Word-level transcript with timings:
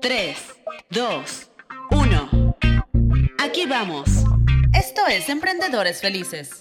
3, 0.00 0.62
2, 0.90 1.50
1. 1.90 2.56
Aquí 3.42 3.66
vamos. 3.68 4.24
Esto 4.72 5.02
es 5.08 5.28
Emprendedores 5.28 6.00
Felices. 6.00 6.60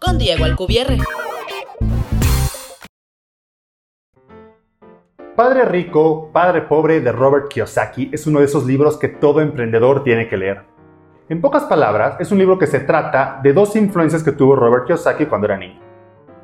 Con 0.00 0.18
Diego 0.18 0.44
Alcubierre. 0.44 0.98
Padre 5.36 5.64
Rico, 5.64 6.30
Padre 6.32 6.62
Pobre 6.62 7.00
de 7.00 7.12
Robert 7.12 7.48
Kiyosaki 7.48 8.10
es 8.12 8.26
uno 8.26 8.40
de 8.40 8.46
esos 8.46 8.64
libros 8.66 8.96
que 8.98 9.08
todo 9.08 9.40
emprendedor 9.40 10.02
tiene 10.02 10.28
que 10.28 10.36
leer. 10.36 10.62
En 11.28 11.40
pocas 11.40 11.64
palabras, 11.64 12.16
es 12.20 12.32
un 12.32 12.38
libro 12.38 12.58
que 12.58 12.66
se 12.66 12.80
trata 12.80 13.40
de 13.42 13.52
dos 13.52 13.76
influencias 13.76 14.22
que 14.22 14.32
tuvo 14.32 14.56
Robert 14.56 14.86
Kiyosaki 14.86 15.26
cuando 15.26 15.46
era 15.46 15.56
niño. 15.56 15.80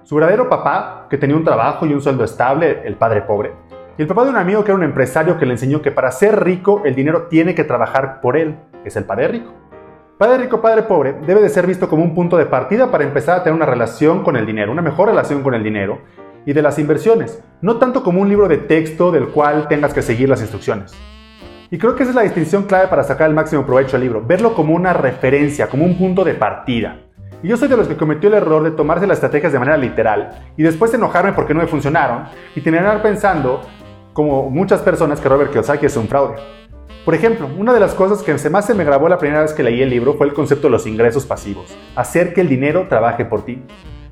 Su 0.04 0.14
verdadero 0.14 0.48
papá, 0.48 1.06
que 1.10 1.18
tenía 1.18 1.36
un 1.36 1.44
trabajo 1.44 1.84
y 1.84 1.92
un 1.92 2.00
sueldo 2.00 2.24
estable, 2.24 2.82
el 2.84 2.96
padre 2.96 3.22
pobre, 3.22 3.52
y 3.98 4.02
el 4.02 4.06
papá 4.06 4.22
de 4.22 4.30
un 4.30 4.36
amigo 4.36 4.62
que 4.62 4.70
era 4.70 4.78
un 4.78 4.84
empresario 4.84 5.38
que 5.38 5.44
le 5.44 5.54
enseñó 5.54 5.82
que 5.82 5.90
para 5.90 6.12
ser 6.12 6.44
rico 6.44 6.82
el 6.84 6.94
dinero 6.94 7.22
tiene 7.24 7.56
que 7.56 7.64
trabajar 7.64 8.20
por 8.20 8.36
él, 8.36 8.56
es 8.84 8.94
el 8.94 9.02
padre 9.02 9.26
rico. 9.26 9.52
Padre 10.16 10.38
rico, 10.38 10.60
padre 10.60 10.82
pobre 10.82 11.16
debe 11.26 11.42
de 11.42 11.48
ser 11.48 11.66
visto 11.66 11.88
como 11.88 12.04
un 12.04 12.14
punto 12.14 12.36
de 12.36 12.46
partida 12.46 12.92
para 12.92 13.02
empezar 13.02 13.40
a 13.40 13.42
tener 13.42 13.56
una 13.56 13.66
relación 13.66 14.22
con 14.22 14.36
el 14.36 14.46
dinero, 14.46 14.70
una 14.70 14.82
mejor 14.82 15.08
relación 15.08 15.42
con 15.42 15.54
el 15.54 15.64
dinero 15.64 15.98
y 16.46 16.52
de 16.52 16.62
las 16.62 16.78
inversiones, 16.78 17.42
no 17.60 17.78
tanto 17.78 18.04
como 18.04 18.20
un 18.20 18.28
libro 18.28 18.46
de 18.46 18.58
texto 18.58 19.10
del 19.10 19.28
cual 19.30 19.66
tengas 19.66 19.92
que 19.92 20.02
seguir 20.02 20.28
las 20.28 20.42
instrucciones. 20.42 20.96
Y 21.68 21.76
creo 21.76 21.96
que 21.96 22.04
esa 22.04 22.10
es 22.10 22.16
la 22.16 22.22
distinción 22.22 22.62
clave 22.62 22.86
para 22.86 23.02
sacar 23.02 23.28
el 23.28 23.34
máximo 23.34 23.66
provecho 23.66 23.96
al 23.96 24.02
libro, 24.02 24.24
verlo 24.24 24.54
como 24.54 24.74
una 24.74 24.92
referencia, 24.92 25.68
como 25.68 25.84
un 25.84 25.98
punto 25.98 26.22
de 26.24 26.34
partida. 26.34 27.00
Y 27.40 27.48
yo 27.48 27.56
soy 27.56 27.68
de 27.68 27.76
los 27.76 27.86
que 27.86 27.96
cometió 27.96 28.28
el 28.28 28.34
error 28.34 28.64
de 28.64 28.72
tomarse 28.72 29.06
las 29.06 29.18
estrategias 29.18 29.52
de 29.52 29.60
manera 29.60 29.76
literal 29.76 30.52
y 30.56 30.64
después 30.64 30.92
enojarme 30.92 31.32
porque 31.32 31.54
no 31.54 31.60
me 31.60 31.68
funcionaron 31.68 32.24
y 32.56 32.60
terminar 32.60 33.00
pensando, 33.00 33.62
como 34.18 34.50
muchas 34.50 34.80
personas, 34.80 35.20
que 35.20 35.28
Robert 35.28 35.52
Kiyosaki 35.52 35.86
es 35.86 35.96
un 35.96 36.08
fraude. 36.08 36.34
Por 37.04 37.14
ejemplo, 37.14 37.48
una 37.56 37.72
de 37.72 37.78
las 37.78 37.94
cosas 37.94 38.20
que 38.24 38.50
más 38.50 38.66
se 38.66 38.74
me 38.74 38.82
grabó 38.82 39.08
la 39.08 39.16
primera 39.16 39.42
vez 39.42 39.52
que 39.52 39.62
leí 39.62 39.80
el 39.80 39.90
libro 39.90 40.14
fue 40.14 40.26
el 40.26 40.34
concepto 40.34 40.66
de 40.66 40.72
los 40.72 40.88
ingresos 40.88 41.24
pasivos, 41.24 41.78
hacer 41.94 42.34
que 42.34 42.40
el 42.40 42.48
dinero 42.48 42.88
trabaje 42.88 43.24
por 43.24 43.44
ti. 43.44 43.62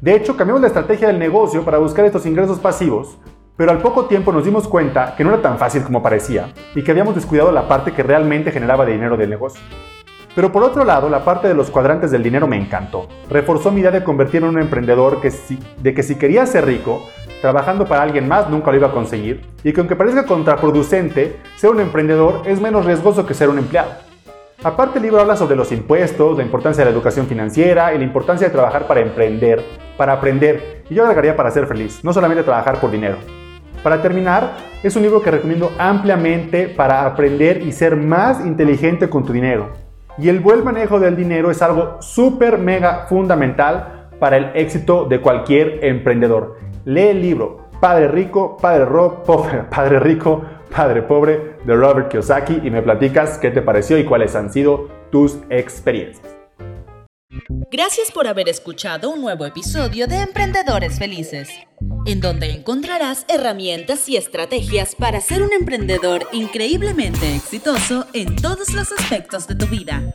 De 0.00 0.14
hecho, 0.14 0.36
cambiamos 0.36 0.60
la 0.60 0.68
estrategia 0.68 1.08
del 1.08 1.18
negocio 1.18 1.64
para 1.64 1.78
buscar 1.78 2.04
estos 2.04 2.24
ingresos 2.24 2.60
pasivos, 2.60 3.18
pero 3.56 3.72
al 3.72 3.78
poco 3.78 4.04
tiempo 4.04 4.30
nos 4.30 4.44
dimos 4.44 4.68
cuenta 4.68 5.16
que 5.16 5.24
no 5.24 5.30
era 5.30 5.42
tan 5.42 5.58
fácil 5.58 5.82
como 5.82 6.04
parecía 6.04 6.52
y 6.76 6.84
que 6.84 6.92
habíamos 6.92 7.16
descuidado 7.16 7.50
la 7.50 7.66
parte 7.66 7.90
que 7.90 8.04
realmente 8.04 8.52
generaba 8.52 8.86
dinero 8.86 9.16
del 9.16 9.30
negocio. 9.30 9.60
Pero 10.36 10.52
por 10.52 10.62
otro 10.62 10.84
lado, 10.84 11.08
la 11.08 11.24
parte 11.24 11.48
de 11.48 11.54
los 11.54 11.68
cuadrantes 11.68 12.12
del 12.12 12.22
dinero 12.22 12.46
me 12.46 12.58
encantó. 12.58 13.08
Reforzó 13.28 13.72
mi 13.72 13.80
idea 13.80 13.90
de 13.90 14.04
convertirme 14.04 14.46
en 14.46 14.54
un 14.54 14.62
emprendedor 14.62 15.20
que 15.20 15.32
de 15.82 15.94
que 15.94 16.04
si 16.04 16.14
quería 16.14 16.46
ser 16.46 16.64
rico, 16.64 17.02
trabajando 17.40 17.86
para 17.86 18.02
alguien 18.02 18.28
más 18.28 18.48
nunca 18.48 18.70
lo 18.70 18.76
iba 18.76 18.88
a 18.88 18.92
conseguir, 18.92 19.46
y 19.62 19.72
que 19.72 19.80
aunque 19.80 19.96
parezca 19.96 20.26
contraproducente, 20.26 21.36
ser 21.56 21.70
un 21.70 21.80
emprendedor 21.80 22.42
es 22.46 22.60
menos 22.60 22.84
riesgoso 22.84 23.26
que 23.26 23.34
ser 23.34 23.48
un 23.48 23.58
empleado. 23.58 23.90
Aparte 24.64 24.98
el 24.98 25.04
libro 25.04 25.20
habla 25.20 25.36
sobre 25.36 25.56
los 25.56 25.70
impuestos, 25.72 26.36
la 26.36 26.42
importancia 26.42 26.84
de 26.84 26.90
la 26.90 26.96
educación 26.96 27.26
financiera 27.26 27.94
y 27.94 27.98
la 27.98 28.04
importancia 28.04 28.46
de 28.46 28.52
trabajar 28.52 28.86
para 28.86 29.00
emprender, 29.00 29.64
para 29.96 30.14
aprender, 30.14 30.84
y 30.88 30.94
yo 30.94 31.04
agregaría 31.04 31.36
para 31.36 31.50
ser 31.50 31.66
feliz, 31.66 32.02
no 32.02 32.12
solamente 32.12 32.42
trabajar 32.42 32.80
por 32.80 32.90
dinero. 32.90 33.16
Para 33.82 34.02
terminar, 34.02 34.56
es 34.82 34.96
un 34.96 35.02
libro 35.02 35.22
que 35.22 35.30
recomiendo 35.30 35.70
ampliamente 35.78 36.68
para 36.68 37.06
aprender 37.06 37.62
y 37.62 37.72
ser 37.72 37.96
más 37.96 38.44
inteligente 38.44 39.08
con 39.08 39.24
tu 39.24 39.32
dinero 39.32 39.86
y 40.18 40.28
el 40.28 40.40
buen 40.40 40.64
manejo 40.64 40.98
del 40.98 41.16
dinero 41.16 41.50
es 41.50 41.60
algo 41.62 42.00
súper 42.00 42.58
mega 42.58 43.06
fundamental 43.06 44.08
para 44.18 44.36
el 44.36 44.50
éxito 44.54 45.04
de 45.04 45.20
cualquier 45.20 45.84
emprendedor. 45.84 46.56
Lee 46.86 47.08
el 47.08 47.20
libro 47.20 47.68
Padre 47.80 48.06
Rico, 48.06 48.56
Padre, 48.56 48.86
pobre, 49.26 49.64
Padre 49.70 49.98
Rico, 49.98 50.44
Padre 50.70 51.02
Pobre 51.02 51.56
de 51.64 51.74
Robert 51.74 52.08
Kiyosaki 52.08 52.60
y 52.62 52.70
me 52.70 52.80
platicas 52.80 53.38
qué 53.38 53.50
te 53.50 53.60
pareció 53.60 53.98
y 53.98 54.04
cuáles 54.04 54.36
han 54.36 54.52
sido 54.52 54.88
tus 55.10 55.36
experiencias. 55.50 56.24
Gracias 57.72 58.12
por 58.12 58.28
haber 58.28 58.48
escuchado 58.48 59.10
un 59.10 59.20
nuevo 59.20 59.44
episodio 59.46 60.06
de 60.06 60.20
Emprendedores 60.20 60.96
Felices, 61.00 61.50
en 62.06 62.20
donde 62.20 62.52
encontrarás 62.52 63.26
herramientas 63.28 64.08
y 64.08 64.16
estrategias 64.16 64.94
para 64.94 65.20
ser 65.20 65.42
un 65.42 65.52
emprendedor 65.52 66.28
increíblemente 66.32 67.34
exitoso 67.34 68.06
en 68.12 68.36
todos 68.36 68.72
los 68.72 68.92
aspectos 68.92 69.48
de 69.48 69.56
tu 69.56 69.66
vida. 69.66 70.14